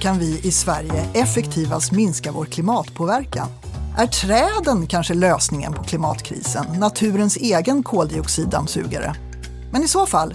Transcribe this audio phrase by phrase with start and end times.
[0.00, 3.48] kan vi i Sverige effektivast minska vår klimatpåverkan?
[3.98, 9.14] Är träden kanske lösningen på klimatkrisen, naturens egen koldioxiddammsugare?
[9.72, 10.34] Men i så fall,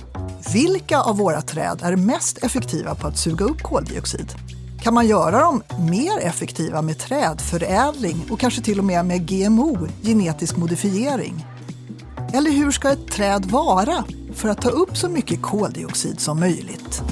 [0.53, 4.33] vilka av våra träd är mest effektiva på att suga upp koldioxid?
[4.81, 9.87] Kan man göra dem mer effektiva med trädförädling och kanske till och med med GMO,
[10.03, 11.45] genetisk modifiering?
[12.33, 14.03] Eller hur ska ett träd vara
[14.33, 17.03] för att ta upp så mycket koldioxid som möjligt?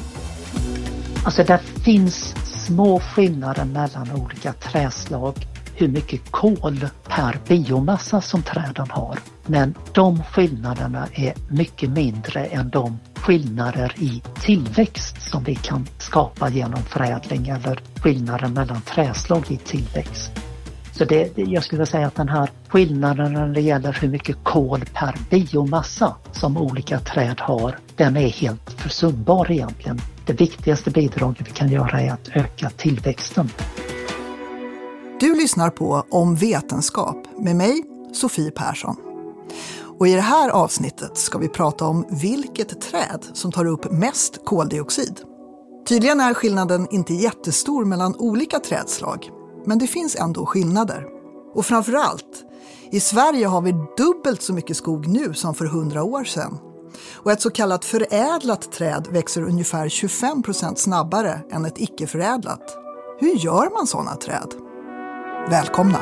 [1.26, 2.36] Alltså det finns
[2.72, 9.20] små skillnader mellan olika träslag hur mycket kol per biomassa som träden har.
[9.46, 16.50] Men de skillnaderna är mycket mindre än de skillnader i tillväxt som vi kan skapa
[16.50, 20.32] genom förädling eller skillnader mellan träslag i tillväxt.
[20.92, 24.86] Så det, jag skulle säga att den här skillnaden när det gäller hur mycket kol
[24.94, 30.00] per biomassa som olika träd har, den är helt försumbar egentligen.
[30.26, 33.50] Det viktigaste bidraget vi kan göra är att öka tillväxten.
[35.20, 37.84] Du lyssnar på Om vetenskap med mig,
[38.14, 38.96] Sofie Persson.
[40.00, 44.46] Och I det här avsnittet ska vi prata om vilket träd som tar upp mest
[44.46, 45.20] koldioxid.
[45.88, 49.30] Tydligen är skillnaden inte jättestor mellan olika trädslag,
[49.66, 51.06] men det finns ändå skillnader.
[51.54, 52.46] Och framför allt,
[52.92, 56.58] i Sverige har vi dubbelt så mycket skog nu som för hundra år sedan.
[57.16, 62.78] Och ett så kallat förädlat träd växer ungefär 25 procent snabbare än ett icke-förädlat.
[63.20, 64.54] Hur gör man sådana träd?
[65.50, 66.00] Välkomna!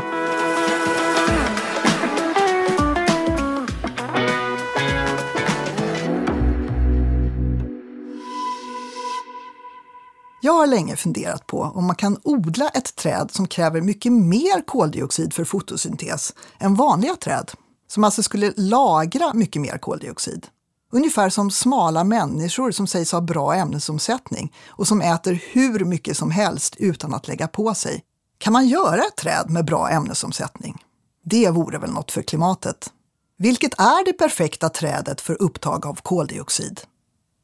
[10.42, 14.66] Jag har länge funderat på om man kan odla ett träd som kräver mycket mer
[14.66, 17.52] koldioxid för fotosyntes än vanliga träd,
[17.88, 20.48] som alltså skulle lagra mycket mer koldioxid.
[20.92, 26.31] Ungefär som smala människor som sägs ha bra ämnesomsättning och som äter hur mycket som
[26.31, 28.03] helst utan att lägga på sig.
[28.38, 30.84] Kan man göra ett träd med bra ämnesomsättning?
[31.25, 32.90] Det vore väl något för klimatet?
[33.38, 36.81] Vilket är det perfekta trädet för upptag av koldioxid?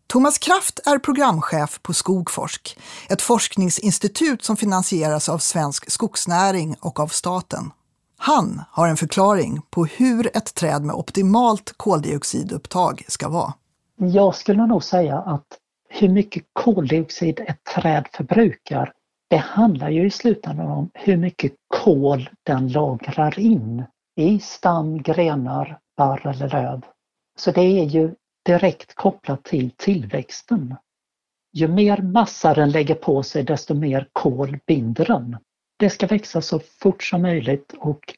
[0.07, 2.77] Thomas Kraft är programchef på Skogforsk,
[3.09, 7.71] ett forskningsinstitut som finansieras av svensk skogsnäring och av staten.
[8.27, 13.53] Han har en förklaring på hur ett träd med optimalt koldioxidupptag ska vara.
[13.97, 15.45] Jag skulle nog säga att
[15.89, 18.93] hur mycket koldioxid ett träd förbrukar,
[19.29, 23.83] det handlar ju i slutändan om hur mycket kol den lagrar in
[24.15, 26.81] i stam, grenar, barr eller löv.
[27.37, 28.15] Så det är ju
[28.45, 30.75] direkt kopplat till tillväxten.
[31.53, 35.37] Ju mer massa den lägger på sig desto mer kol binder den.
[35.77, 38.13] Det ska växa så fort som möjligt och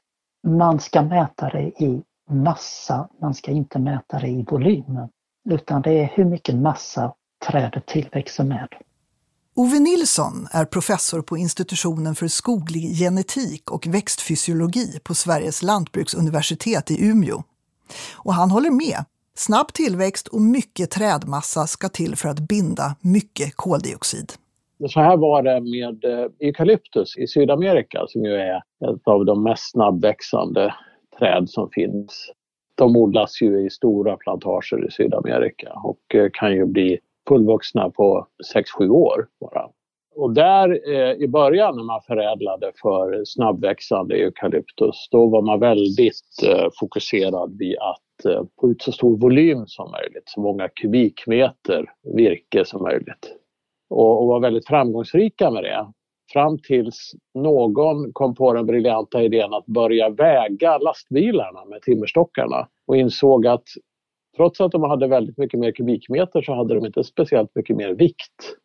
[0.47, 4.97] man ska mäta det i massa, man ska inte mäta det i volym.
[5.49, 7.13] Utan det är hur mycket massa
[7.47, 8.67] trädet tillväxer med.
[9.55, 17.05] Ove Nilsson är professor på institutionen för skoglig genetik och växtfysiologi på Sveriges lantbruksuniversitet i
[17.05, 17.43] Umeå.
[18.13, 19.05] Och han håller med
[19.37, 24.33] Snabb tillväxt och mycket trädmassa ska till för att binda mycket koldioxid.
[24.89, 29.43] Så här var det med eh, eukalyptus i Sydamerika som ju är ett av de
[29.43, 30.73] mest snabbväxande
[31.19, 32.31] träd som finns.
[32.75, 38.27] De odlas ju i stora plantager i Sydamerika och eh, kan ju bli fullvuxna på
[38.79, 39.69] 6-7 år bara.
[40.15, 46.43] Och där eh, i början när man förädlade för snabbväxande eukalyptus, då var man väldigt
[46.47, 51.85] eh, fokuserad vid att Eh, få ut så stor volym som möjligt, så många kubikmeter
[52.15, 53.35] virke som möjligt.
[53.89, 55.91] Och, och var väldigt framgångsrika med det.
[56.33, 62.97] Fram tills någon kom på den briljanta idén att börja väga lastbilarna med timmerstockarna och
[62.97, 63.63] insåg att
[64.37, 67.93] trots att de hade väldigt mycket mer kubikmeter så hade de inte speciellt mycket mer
[67.93, 68.55] vikt.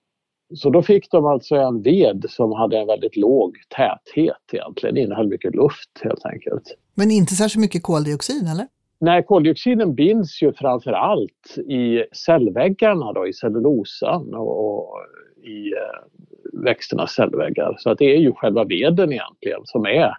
[0.55, 5.29] Så då fick de alltså en ved som hade en väldigt låg täthet egentligen, innehöll
[5.29, 6.63] mycket luft helt enkelt.
[6.95, 8.67] Men inte särskilt mycket koldioxid eller?
[9.05, 14.97] Nej, koldioxiden binds ju framför allt i cellväggarna, då, i cellulosan och, och
[15.43, 17.75] i eh, växternas cellväggar.
[17.79, 20.15] Så att det är ju själva veden egentligen som är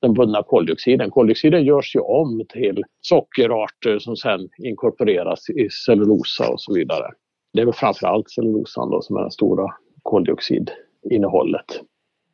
[0.00, 1.10] den bundna koldioxiden.
[1.10, 7.06] Koldioxiden görs ju om till sockerarter som sen inkorporeras i cellulosa och så vidare.
[7.52, 11.80] Det är väl framför allt cellulosan då som är det stora koldioxidinnehållet.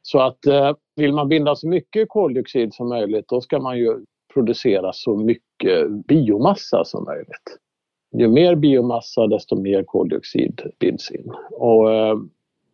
[0.03, 3.97] Så att eh, vill man binda så mycket koldioxid som möjligt då ska man ju
[4.37, 7.59] producera så mycket biomassa som möjligt.
[8.17, 11.33] Ju mer biomassa desto mer koldioxid binds in.
[11.51, 12.17] Och, eh,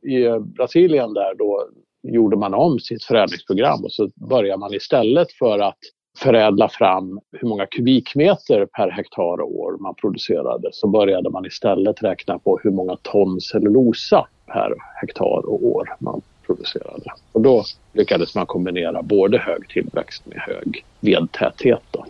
[0.02, 1.68] I Brasilien där då
[2.02, 5.78] gjorde man om sitt förädlingsprogram och så började man istället för att
[6.18, 12.02] förädla fram hur många kubikmeter per hektar och år man producerade så började man istället
[12.02, 16.22] räkna på hur många ton cellulosa per hektar och år man
[16.54, 17.12] producerade.
[17.32, 21.82] Och då lyckades man kombinera både hög tillväxt med hög vedtäthet.
[21.90, 22.06] Då.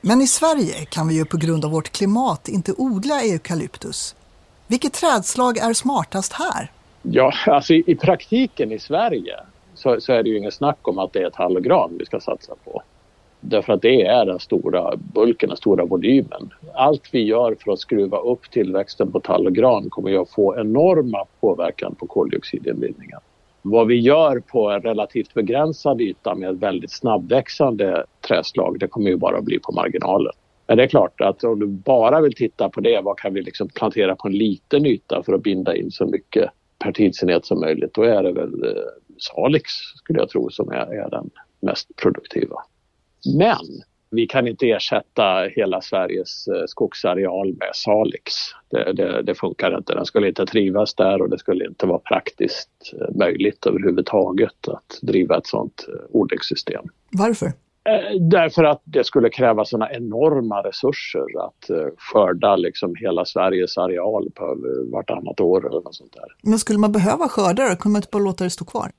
[0.00, 4.14] Men i Sverige kan vi ju på grund av vårt klimat inte odla eukalyptus.
[4.66, 6.70] Vilket trädslag är smartast här?
[7.02, 9.36] Ja, alltså i, i praktiken i Sverige
[9.74, 12.20] så, så, är det ju inget snack om att det är ett hallogran vi ska
[12.20, 12.82] satsa på.
[13.46, 16.50] Därför att det är den stora bulken, den stora volymen.
[16.74, 20.30] Allt vi gör för att skruva upp tillväxten på tall och gran kommer ju att
[20.30, 23.20] få enorma påverkan på koldioxidinbindningen.
[23.62, 29.10] Vad vi gör på en relativt begränsad yta med ett väldigt snabbväxande träslag, det kommer
[29.10, 30.32] ju bara att bli på marginalen.
[30.66, 33.42] Men det är klart att om du bara vill titta på det, vad kan vi
[33.42, 37.60] liksom plantera på en liten yta för att binda in så mycket per tidsenhet som
[37.60, 38.82] möjligt, då är det väl eh,
[39.18, 41.30] Salix skulle jag tro som är, är den
[41.60, 42.56] mest produktiva.
[43.38, 43.82] Men
[44.14, 48.34] vi kan inte ersätta hela Sveriges eh, skogsareal med Salix.
[48.70, 49.94] Det, det, det, funkar inte.
[49.94, 54.98] Den skulle inte trivas där och det skulle inte vara praktiskt eh, möjligt överhuvudtaget att
[55.02, 56.84] driva ett sådant eh, odlingssystem.
[57.10, 57.52] Varför?
[58.20, 64.56] Därför att det skulle kräva sådana enorma resurser att skörda liksom hela Sveriges areal på
[64.92, 66.50] vartannat år eller något sånt där.
[66.50, 67.76] Men skulle man behöva skörda då?
[67.76, 68.90] Kunde man inte bara låta det stå kvar?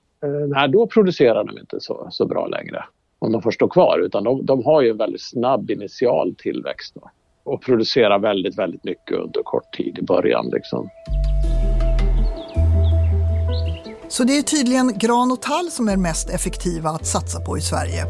[0.48, 2.86] Nej, då producerar de inte så, så bra längre
[3.26, 6.96] om de får stå kvar utan de, de har ju en väldigt snabb initial tillväxt
[6.96, 7.10] då,
[7.44, 10.50] och producerar väldigt, väldigt mycket under kort tid i början.
[10.54, 10.90] Liksom.
[14.08, 17.62] Så det är tydligen gran och tall som är mest effektiva att satsa på i
[17.62, 18.06] Sverige.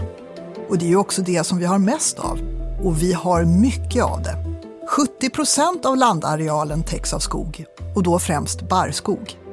[0.70, 2.40] Och det är ju också det som vi har mest av.
[2.84, 4.36] Och vi har mycket av det.
[4.88, 7.66] 70 procent av landarealen täcks av skog
[7.96, 9.45] och då främst barrskog.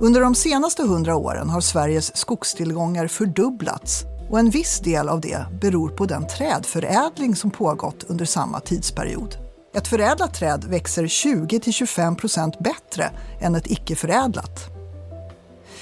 [0.00, 5.46] Under de senaste hundra åren har Sveriges skogstillgångar fördubblats och en viss del av det
[5.60, 9.36] beror på den trädförädling som pågått under samma tidsperiod.
[9.74, 13.10] Ett förädlat träd växer 20-25% bättre
[13.40, 14.60] än ett icke-förädlat.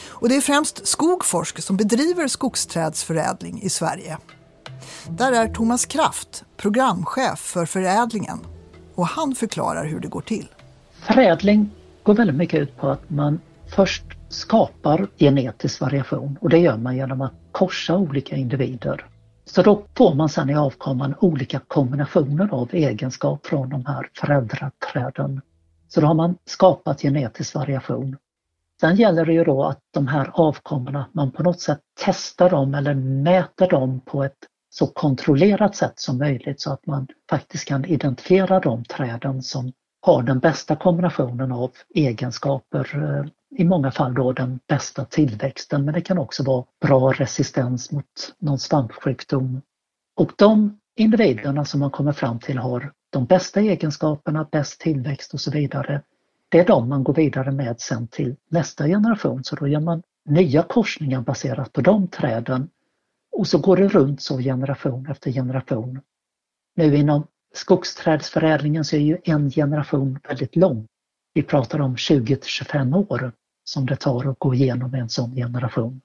[0.08, 4.18] Och det är främst Skogforsk som bedriver skogsträdsförädling i Sverige.
[5.08, 8.38] Där är Thomas Kraft programchef för förädlingen
[8.94, 10.48] och han förklarar hur det går till.
[11.06, 11.70] Förädling
[12.02, 13.40] går väldigt mycket ut på att man
[13.76, 19.06] först skapar genetisk variation och det gör man genom att korsa olika individer.
[19.44, 25.40] Så då får man sedan i avkomman olika kombinationer av egenskap från de här föräldraträden.
[25.88, 28.16] Så då har man skapat genetisk variation.
[28.80, 32.74] Sen gäller det ju då att de här avkommorna, man på något sätt testar dem
[32.74, 34.38] eller mäter dem på ett
[34.70, 40.22] så kontrollerat sätt som möjligt så att man faktiskt kan identifiera de träden som har
[40.22, 46.00] den bästa kombinationen av egenskaper eh, i många fall då den bästa tillväxten men det
[46.00, 49.62] kan också vara bra resistens mot någon svampsjukdom.
[50.16, 55.40] Och de individerna som man kommer fram till har de bästa egenskaperna, bäst tillväxt och
[55.40, 56.02] så vidare.
[56.48, 60.02] Det är de man går vidare med sen till nästa generation så då gör man
[60.24, 62.70] nya korsningar baserat på de träden
[63.32, 66.00] och så går det runt så generation efter generation.
[66.76, 70.86] Nu inom skogsträdsförädlingen så är ju en generation väldigt lång.
[71.36, 73.32] Vi pratar om 20 till 25 år
[73.64, 76.00] som det tar att gå igenom en sån generation.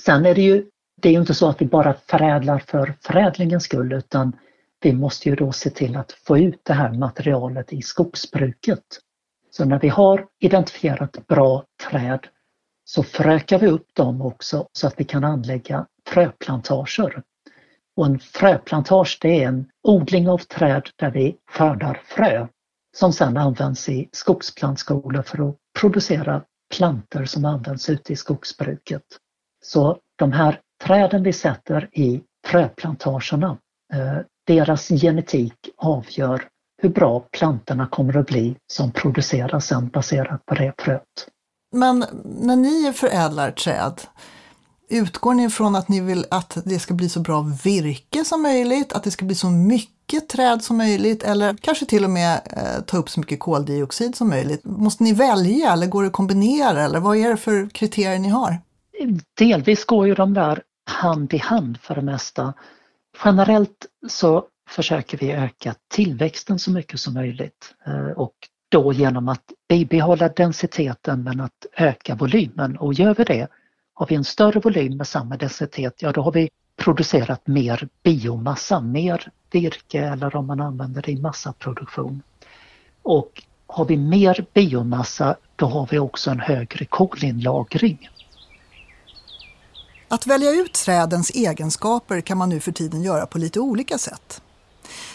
[0.00, 0.66] Sen är det ju,
[1.02, 4.36] det är ju inte så att vi bara förädlar för förädlingens skull utan
[4.80, 8.84] vi måste ju då se till att få ut det här materialet i skogsbruket.
[9.50, 12.26] Så när vi har identifierat bra träd
[12.84, 17.22] så frökar vi upp dem också så att vi kan anlägga fröplantager.
[17.96, 22.46] Och en fröplantage det är en odling av träd där vi skördar frö
[22.98, 26.42] som sedan används i skogsplantskolor för att producera
[26.74, 29.02] plantor som används ute i skogsbruket.
[29.64, 33.58] Så de här träden vi sätter i fröplantagerna,
[33.94, 36.44] eh, deras genetik avgör
[36.82, 41.28] hur bra plantorna kommer att bli som produceras sen baserat på det fröet.
[41.72, 44.00] Men när ni förädlar träd,
[44.88, 48.92] utgår ni från att ni vill att det ska bli så bra virke som möjligt,
[48.92, 52.40] att det ska bli så mycket mycket träd som möjligt eller kanske till och med
[52.56, 54.64] eh, ta upp så mycket koldioxid som möjligt.
[54.64, 58.28] Måste ni välja eller går det att kombinera eller vad är det för kriterier ni
[58.28, 58.58] har?
[59.38, 62.54] Delvis går ju de där hand i hand för det mesta.
[63.24, 68.34] Generellt så försöker vi öka tillväxten så mycket som möjligt eh, och
[68.68, 73.48] då genom att bibehålla densiteten men att öka volymen och gör vi det,
[73.94, 78.80] har vi en större volym med samma densitet, ja då har vi producerat mer biomassa,
[78.80, 82.22] mer virke eller om man använder det i massaproduktion.
[83.02, 88.08] Och har vi mer biomassa då har vi också en högre kolinlagring.
[90.08, 94.42] Att välja ut trädens egenskaper kan man nu för tiden göra på lite olika sätt.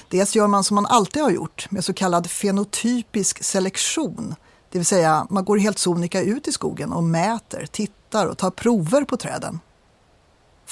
[0.10, 4.36] Dels gör man som man alltid har gjort med så kallad fenotypisk selektion,
[4.70, 8.52] Det vill säga, man går helt sonika ut i skogen och mäter, tittar och tar
[8.52, 9.60] prover på träden.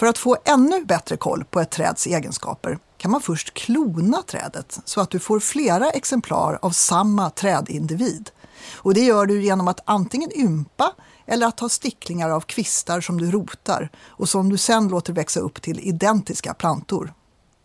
[0.01, 4.79] För att få ännu bättre koll på ett träds egenskaper kan man först klona trädet
[4.85, 8.29] så att du får flera exemplar av samma trädindivid.
[8.75, 10.93] Och det gör du genom att antingen ympa
[11.25, 15.39] eller att ta sticklingar av kvistar som du rotar och som du sen låter växa
[15.39, 17.13] upp till identiska plantor.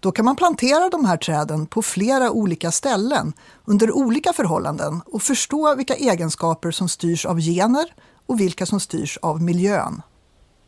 [0.00, 3.32] Då kan man plantera de här träden på flera olika ställen
[3.64, 7.94] under olika förhållanden och förstå vilka egenskaper som styrs av gener
[8.26, 10.02] och vilka som styrs av miljön.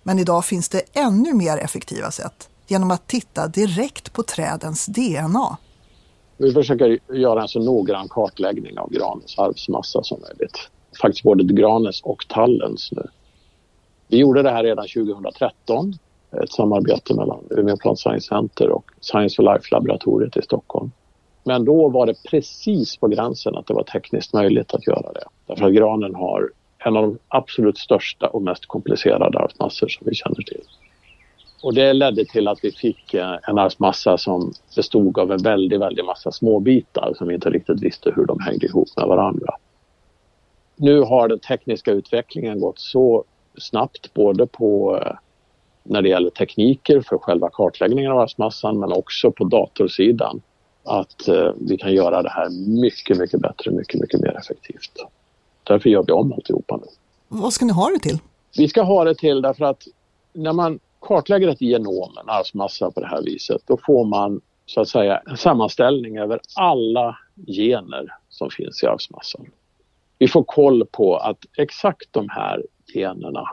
[0.02, 5.57] Men idag finns det ännu mer effektiva sätt genom att titta direkt på trädens DNA.
[6.37, 10.71] Vi försöker göra en så noggrann kartläggning av granens arvsmassa som möjligt.
[11.02, 13.07] Faktiskt både granens och tallens nu.
[14.09, 15.95] Vi gjorde det här redan 2013
[16.43, 20.90] ett samarbete mellan Umeå Plant Science Center och Science for Life-laboratoriet i Stockholm.
[21.45, 25.25] Men då var det precis på gränsen att det var tekniskt möjligt att göra det.
[25.47, 26.50] Därför att granen har
[26.85, 30.62] en av de absolut största och mest komplicerade arvsmassor som vi känner till.
[31.62, 35.78] Och det ledde till att vi fick eh, en arvsmassa som bestod av en väldig,
[35.78, 39.54] väldig massa småbitar som vi inte riktigt visste hur de hängde ihop med varandra.
[40.76, 43.25] Nu har den tekniska utvecklingen gått så
[43.58, 45.12] snabbt både på eh,
[45.82, 50.40] när det gäller tekniker för själva kartläggningen av arvsmassan men också på datorsidan
[50.85, 54.92] att eh, vi kan göra det här mycket, mycket bättre, mycket, mycket mer effektivt.
[55.68, 56.87] Därför gör vi om alltihopa nu.
[57.28, 58.18] Vad ska ni ha det till?
[58.56, 59.82] Vi ska ha det till därför att
[60.32, 64.80] när man kartlägger ett genom, en arvsmassa på det här viset, då får man så
[64.80, 69.46] att säga en sammanställning över alla gener som finns i arvsmassan.
[70.18, 72.62] Vi får koll på att exakt de här
[72.94, 73.48] generna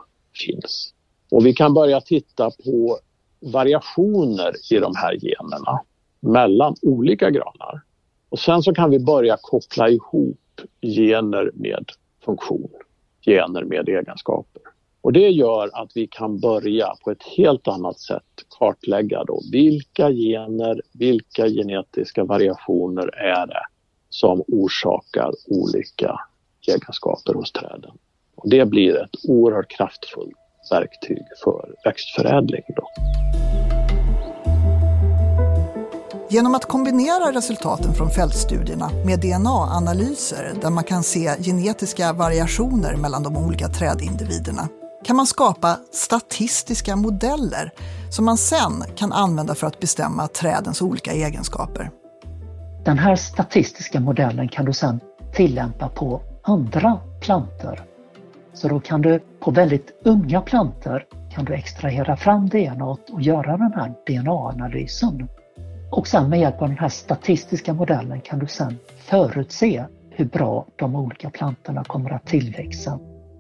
[0.46, 0.94] finns.
[1.32, 3.00] Och vi kan börja titta på
[3.40, 5.80] variationer i de här generna
[6.20, 7.82] mellan olika granar.
[8.30, 11.92] Och sen så kan vi börja koppla ihop gener med
[12.26, 12.70] funktion,
[13.26, 14.62] gener med egenskaper.
[15.02, 18.24] Och det gör att vi kan börja på ett helt annat sätt
[18.60, 23.64] kartlägga då vilka gener, vilka genetiska variationer är det
[24.10, 26.20] som orsakar olika
[26.68, 27.92] egenskaper hos träden.
[28.36, 30.36] Och det blir ett oerhört kraftfullt
[30.72, 32.64] verktyg för växtförädling.
[32.76, 32.84] Då.
[36.30, 43.24] Genom att kombinera resultaten från fältstudierna med DNA-analyser där man kan se genetiska variationer mellan
[43.24, 44.68] de olika trädindividerna
[45.04, 47.72] kan man skapa statistiska modeller
[48.12, 51.90] som man sen kan använda för att bestämma trädens olika egenskaper.
[52.86, 55.00] Den här statistiska modellen kan du sen
[55.36, 57.84] tillämpa på andra plantor
[58.54, 61.04] så då kan du på väldigt unga plantor
[61.36, 65.28] kan du extrahera fram DNA och göra den här DNA-analysen.
[65.92, 70.66] Och sen med hjälp av den här statistiska modellen kan du sen förutse hur bra
[70.76, 73.00] de olika plantorna kommer att tillväxa.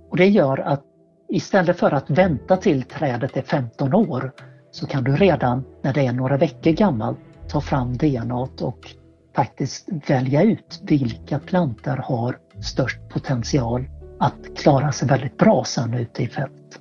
[0.09, 0.83] Och det gör att
[1.29, 4.31] istället för att vänta till trädet är 15 år
[4.71, 8.95] så kan du redan när det är några veckor gammalt ta fram DNA och
[9.35, 13.85] faktiskt välja ut vilka plantor har störst potential
[14.19, 16.79] att klara sig väldigt bra sen ute i fält.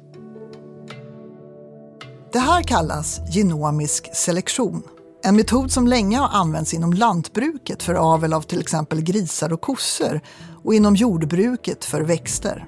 [2.33, 4.83] Det här kallas genomisk selektion.
[5.27, 9.61] En metod som länge har använts inom lantbruket för avel av till exempel grisar och
[9.61, 10.21] kossor
[10.65, 12.67] och inom jordbruket för växter.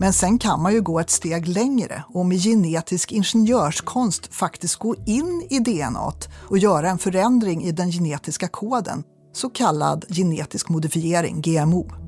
[0.00, 4.94] Men sen kan man ju gå ett steg längre och med genetisk ingenjörskonst faktiskt gå
[5.06, 6.12] in i DNA
[6.48, 12.01] och göra en förändring i den genetiska koden, så kallad genetisk modifiering, GMO.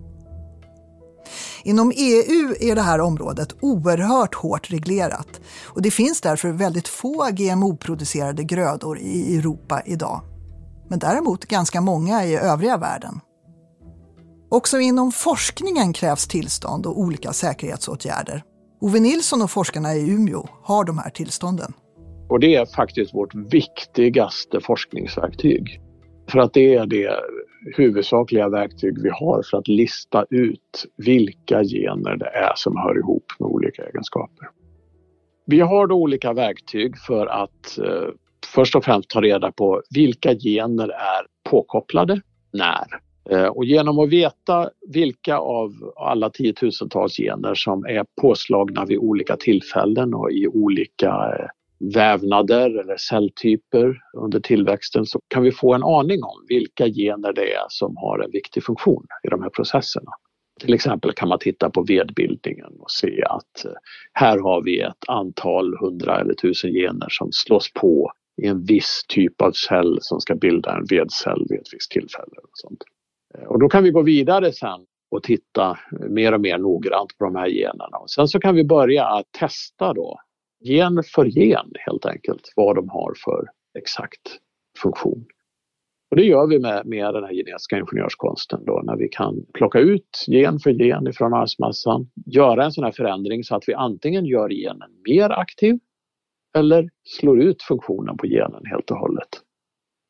[1.63, 7.29] Inom EU är det här området oerhört hårt reglerat och det finns därför väldigt få
[7.33, 10.21] GMO-producerade grödor i Europa idag.
[10.89, 13.21] Men däremot ganska många i övriga världen.
[14.51, 18.43] Också inom forskningen krävs tillstånd och olika säkerhetsåtgärder.
[18.81, 21.73] Ove Nilsson och forskarna i Umeå har de här tillstånden.
[22.29, 25.81] Och det är faktiskt vårt viktigaste forskningsverktyg.
[26.31, 27.11] För att det är det
[27.77, 33.25] huvudsakliga verktyg vi har för att lista ut vilka gener det är som hör ihop
[33.39, 34.49] med olika egenskaper.
[35.47, 38.09] Vi har då olika verktyg för att eh,
[38.55, 42.21] först och främst ta reda på vilka gener är påkopplade
[42.53, 42.87] när.
[43.31, 49.37] Eh, och genom att veta vilka av alla tiotusentals gener som är påslagna vid olika
[49.37, 51.47] tillfällen och i olika eh,
[51.93, 57.53] vävnader eller celltyper under tillväxten så kan vi få en aning om vilka gener det
[57.53, 60.11] är som har en viktig funktion i de här processerna.
[60.61, 63.73] Till exempel kan man titta på vedbildningen och se att eh,
[64.13, 68.13] här har vi ett antal hundra eller tusen gener som slås på
[68.43, 72.37] i en viss typ av cell som ska bilda en vedcell vid ett visst tillfälle.
[72.43, 72.85] Och, sånt.
[73.35, 77.25] Eh, och då kan vi gå vidare sen och titta mer och mer noggrant på
[77.25, 77.97] de här generna.
[77.97, 80.21] Och sen så kan vi börja att testa då,
[80.65, 83.47] gen för gen helt enkelt, vad de har för
[83.79, 84.39] exakt
[84.83, 85.27] funktion.
[86.11, 89.79] Och det gör vi med, med den här genetiska ingenjörskonsten då när vi kan plocka
[89.79, 94.25] ut gen för gen ifrån arvsmassan, göra en sån här förändring så att vi antingen
[94.25, 95.79] gör genen mer aktiv
[96.57, 99.29] eller slår ut funktionen på genen helt och hållet.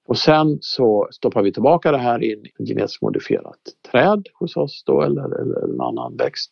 [0.06, 4.82] Och sen så stoppar vi tillbaka det här i ett genetiskt modifierat träd hos oss
[4.87, 6.50] då eller, eller en annan växt.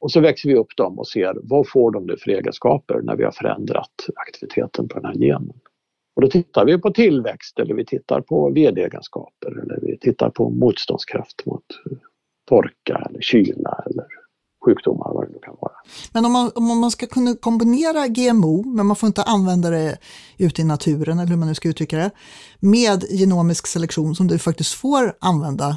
[0.00, 3.16] Och så växer vi upp dem och ser vad får de nu för egenskaper när
[3.16, 5.60] vi har förändrat aktiviteten på den här genen.
[6.16, 10.50] Och då tittar vi på tillväxt eller vi tittar på vedegenskaper eller vi tittar på
[10.50, 11.64] motståndskraft mot
[12.48, 14.06] torka eller kyla eller
[14.64, 15.72] sjukdomar, vad det nu kan vara.
[16.12, 19.98] Men om man, om man ska kunna kombinera GMO, men man får inte använda det
[20.38, 22.10] ute i naturen, eller hur man nu ska uttrycka det,
[22.60, 25.76] med genomisk selektion som du faktiskt får använda,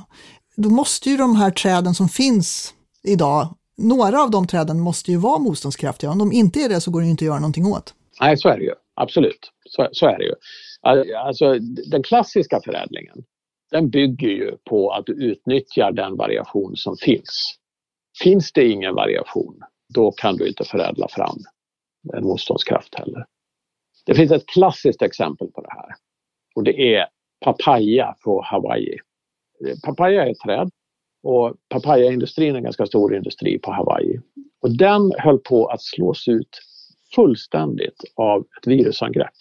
[0.56, 2.74] då måste ju de här träden som finns
[3.04, 3.48] idag,
[3.82, 6.12] några av de träden måste ju vara motståndskraftiga.
[6.12, 7.94] Om de inte är det så går det ju inte att göra någonting åt.
[8.22, 8.74] Nej, så är det ju.
[8.94, 9.52] Absolut.
[9.70, 10.34] Så, så är det ju.
[11.18, 11.60] Alltså,
[11.92, 13.24] den klassiska förädlingen,
[13.72, 17.58] den bygger ju på att du utnyttjar den variation som finns.
[18.24, 19.60] Finns det ingen variation,
[19.94, 21.38] då kan du inte förädla fram
[22.14, 23.26] en motståndskraft heller.
[24.06, 25.96] Det finns ett klassiskt exempel på det här
[26.56, 27.08] och det är
[27.46, 28.98] papaya på Hawaii.
[29.84, 30.70] Papaya är ett träd
[31.24, 34.20] och papayaindustrin är en ganska stor industri på Hawaii.
[34.62, 36.60] Och den höll på att slås ut
[37.16, 39.34] fullständigt av ett virusangrepp.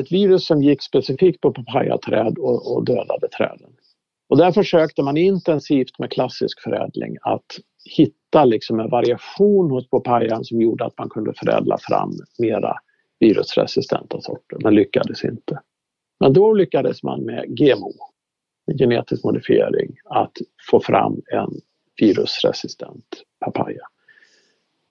[0.00, 3.70] Ett virus som gick specifikt på papayaträd och, och dödade träden.
[4.28, 7.46] Och där försökte man intensivt med klassisk förädling att
[7.96, 12.76] hitta liksom en variation hos papayan som gjorde att man kunde förädla fram mera
[13.20, 15.60] virusresistenta sorter, men lyckades inte.
[16.20, 17.92] Men då lyckades man med GMO,
[18.78, 20.32] genetisk modifiering, att
[20.70, 21.50] få fram en
[22.00, 23.82] virusresistent papaya.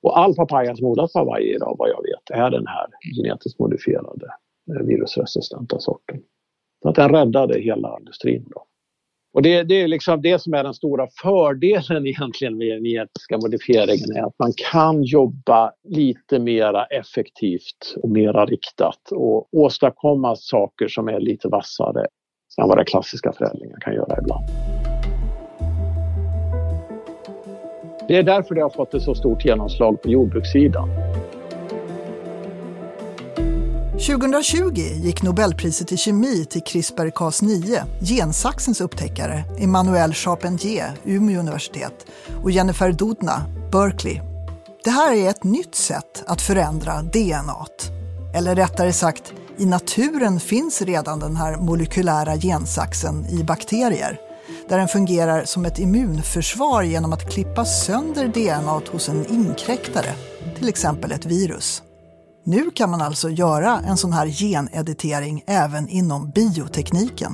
[0.01, 3.59] Och all papaya som odlas på Hawaii idag, vad jag vet, är den här genetiskt
[3.59, 4.27] modifierade
[4.71, 6.21] eh, virusresistenta sorten.
[6.81, 8.45] Så att den räddade hela industrin.
[8.49, 8.65] Då.
[9.33, 13.38] Och det, det, är liksom det som är den stora fördelen egentligen med den genetiska
[13.38, 20.88] modifieringen är att man kan jobba lite mera effektivt och mera riktat och åstadkomma saker
[20.88, 22.07] som är lite vassare
[22.58, 24.46] än vad den klassiska förädlingen kan göra ibland.
[28.08, 30.89] Det är därför det har fått ett så stort genomslag på jordbrukssidan.
[34.08, 42.06] 2020 gick Nobelpriset i kemi till CRISPR-Cas9, gensaxens upptäckare, Emmanuel Charpentier, Umeå universitet
[42.44, 43.41] och Jennifer Doudna,
[43.72, 44.20] Berkeley.
[44.84, 47.65] Det här är ett nytt sätt att förändra DNA.
[48.36, 54.20] Eller rättare sagt, i naturen finns redan den här molekylära gensaxen i bakterier
[54.70, 60.13] där den fungerar som ett immunförsvar genom att klippa sönder DNA hos en inkräktare,
[60.58, 61.84] till exempel ett virus.
[62.44, 67.32] Nu kan man alltså göra en sån här geneditering även inom biotekniken.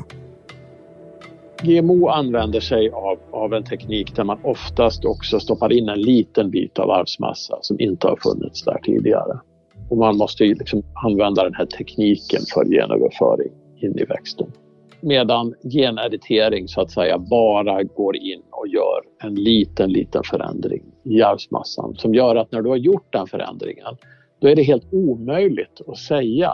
[1.63, 6.49] GMO använder sig av, av en teknik där man oftast också stoppar in en liten
[6.49, 9.39] bit av arvsmassa som inte har funnits där tidigare.
[9.91, 14.51] Och man måste liksom använda den här tekniken för genöverföring in i växten.
[15.01, 21.21] Medan geneditering så att säga bara går in och gör en liten, liten förändring i
[21.21, 23.97] arvsmassan som gör att när du har gjort den förändringen
[24.39, 26.51] då är det helt omöjligt att säga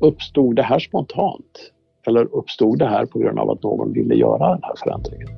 [0.00, 1.72] uppstod det här spontant
[2.06, 5.28] eller uppstod det här på grund av att någon ville göra den här förändringen.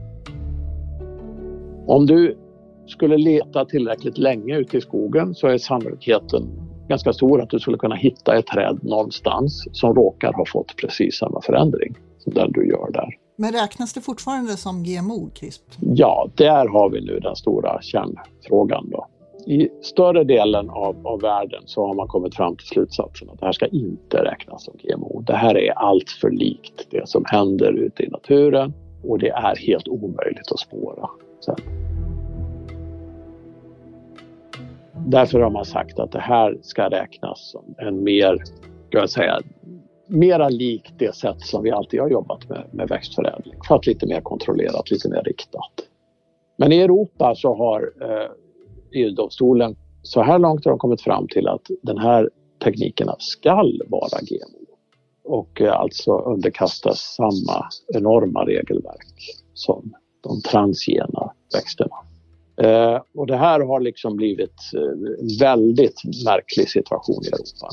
[1.86, 2.38] Om du
[2.86, 7.78] skulle leta tillräckligt länge ute i skogen så är sannolikheten ganska stor att du skulle
[7.78, 12.68] kunna hitta ett träd någonstans som råkar ha fått precis samma förändring som den du
[12.68, 13.08] gör där.
[13.38, 15.62] Men räknas det fortfarande som GMO, CRISP?
[15.80, 18.90] Ja, där har vi nu den stora kärnfrågan.
[18.90, 19.06] Då
[19.46, 23.46] i större delen av, av världen så har man kommit fram till slutsatsen att det
[23.46, 25.20] här ska inte räknas som GMO.
[25.20, 28.72] Det här är allt för likt det som händer ute i naturen
[29.04, 31.08] och det är helt omöjligt att spåra
[31.40, 31.56] sen.
[35.04, 38.42] Därför har man sagt att det här ska räknas som en mer,
[38.88, 39.40] ska jag säga,
[40.06, 43.54] mera likt det sätt som vi alltid har jobbat med, med växtförädling.
[43.68, 45.72] Fast lite mer kontrollerat, lite mer riktat.
[46.56, 48.30] Men i Europa så har eh,
[48.92, 49.76] EU-domstolen.
[50.02, 52.30] Så här långt har de kommit fram till att den här
[52.64, 54.66] teknikerna skall vara GMO
[55.24, 61.96] och eh, alltså underkastas samma enorma regelverk som de transgena växterna.
[62.62, 67.68] Eh, och det här har liksom blivit en eh, väldigt märklig situation i Europa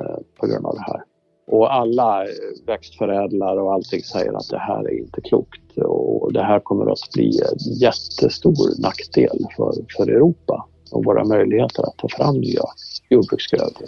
[0.00, 1.02] eh, på grund av det här.
[1.46, 2.30] Och alla eh,
[2.66, 7.10] växtförädlare och allting säger att det här är inte klokt och det här kommer att
[7.14, 12.64] bli en jättestor nackdel för, för Europa och våra möjligheter att ta fram nya
[13.10, 13.86] jordbruksgrödor.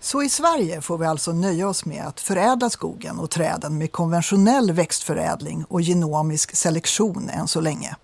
[0.00, 3.92] Så i Sverige får vi alltså nöja oss med att förädla skogen och träden med
[3.92, 7.96] konventionell växtförädling och genomisk selektion än så länge.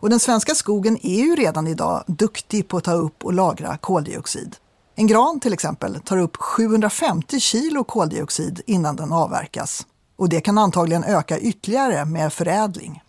[0.00, 3.76] Och den svenska skogen är ju redan idag duktig på att ta upp och lagra
[3.76, 4.56] koldioxid.
[4.94, 9.86] En gran till exempel tar upp 750 kilo koldioxid innan den avverkas.
[10.16, 13.02] Och det kan antagligen öka ytterligare med förädling.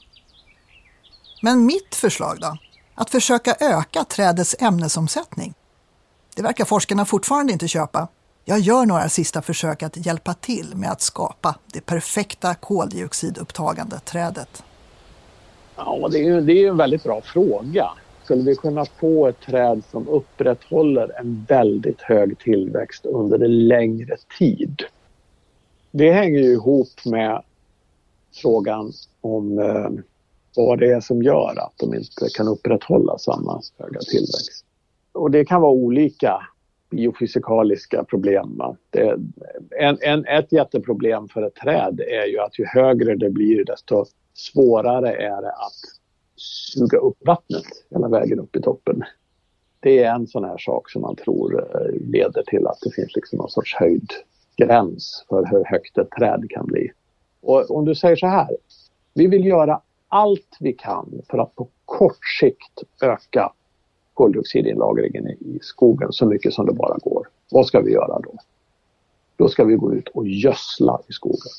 [1.41, 2.57] Men mitt förslag då?
[2.95, 5.53] Att försöka öka trädets ämnesomsättning?
[6.35, 8.07] Det verkar forskarna fortfarande inte köpa.
[8.45, 14.63] Jag gör några sista försök att hjälpa till med att skapa det perfekta koldioxidupptagande trädet.
[15.75, 17.89] Ja, det är ju det är en väldigt bra fråga.
[18.23, 24.17] Skulle vi kunna få ett träd som upprätthåller en väldigt hög tillväxt under en längre
[24.39, 24.83] tid?
[25.91, 27.43] Det hänger ju ihop med
[28.33, 29.89] frågan om eh,
[30.55, 34.65] vad det är som gör att de inte kan upprätthålla samma höga tillväxt.
[35.11, 36.47] Och det kan vara olika
[36.91, 38.61] biofysikaliska problem.
[38.89, 39.17] Det,
[39.79, 44.05] en, en, ett jätteproblem för ett träd är ju att ju högre det blir desto
[44.33, 46.01] svårare är det att
[46.35, 49.03] suga upp vattnet hela vägen upp i toppen.
[49.79, 53.15] Det är en sån här sak som man tror eh, leder till att det finns
[53.15, 56.91] liksom någon sorts höjdgräns för hur högt ett träd kan bli.
[57.41, 58.57] Och om du säger så här,
[59.13, 63.53] vi vill göra allt vi kan för att på kort sikt öka
[64.13, 67.27] koldioxidinlagringen i skogen så mycket som det bara går.
[67.51, 68.33] Vad ska vi göra då?
[69.35, 71.51] Då ska vi gå ut och gödsla i skogen.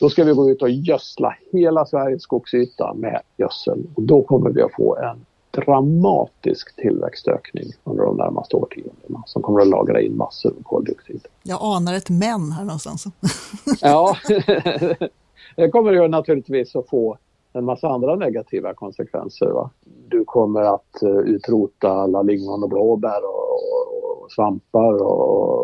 [0.00, 4.50] Då ska vi gå ut och gödsla hela Sveriges skogsyta med gödsel och då kommer
[4.50, 10.16] vi att få en dramatisk tillväxtökning under de närmaste årtiondena som kommer att lagra in
[10.16, 11.26] massor av koldioxid.
[11.42, 13.04] Jag anar ett men här någonstans.
[13.80, 14.16] ja,
[15.56, 17.18] det kommer ju naturligtvis att få
[17.52, 19.46] en massa andra negativa konsekvenser.
[19.46, 19.70] Va?
[20.08, 25.60] Du kommer att uh, utrota alla lingon och blåbär och, och, och svampar och,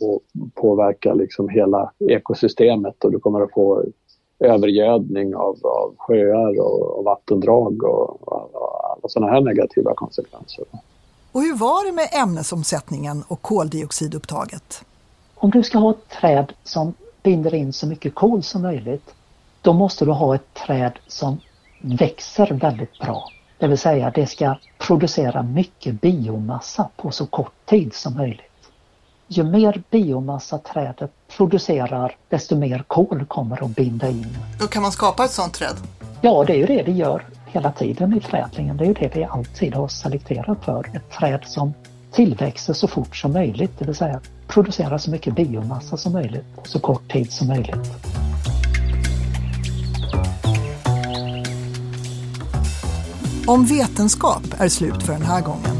[0.00, 0.22] och
[0.54, 3.84] påverka liksom hela ekosystemet och du kommer att få
[4.38, 10.64] övergödning av, av sjöar och, och vattendrag och, och alla sådana här negativa konsekvenser.
[11.32, 14.84] Och hur var det med ämnesomsättningen och koldioxidupptaget?
[15.34, 19.14] Om du ska ha ett träd som binder in så mycket kol som möjligt
[19.62, 21.40] då måste du ha ett träd som
[21.82, 23.24] växer väldigt bra.
[23.60, 28.40] Det vill säga det ska producera mycket biomassa på så kort tid som möjligt.
[29.28, 34.36] Ju mer biomassa trädet producerar desto mer kol kommer att binda in.
[34.60, 35.76] Då kan man skapa ett sådant träd?
[36.20, 38.76] Ja, det är ju det vi gör hela tiden i förädlingen.
[38.76, 40.90] Det är ju det vi alltid har selekterat för.
[40.94, 41.74] Ett träd som
[42.12, 46.68] tillväxer så fort som möjligt, det vill säga producerar så mycket biomassa som möjligt på
[46.68, 48.09] så kort tid som möjligt.
[53.50, 55.76] Om vetenskap är slut för den här gången.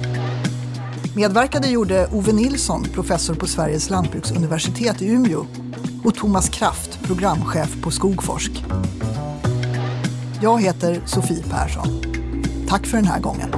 [1.17, 5.47] Medverkade gjorde Ove Nilsson, professor på Sveriges lantbruksuniversitet i Umeå
[6.05, 8.51] och Thomas Kraft, programchef på Skogforsk.
[10.43, 12.03] Jag heter Sofie Persson.
[12.69, 13.51] Tack för den här gången.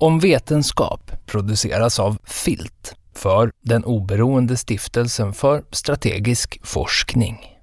[0.00, 7.53] Om vetenskap produceras av Filt för den oberoende stiftelsen för strategisk forskning.